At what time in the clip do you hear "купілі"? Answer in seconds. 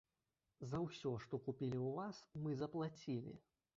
1.47-1.77